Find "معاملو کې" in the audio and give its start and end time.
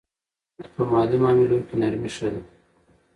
1.23-1.75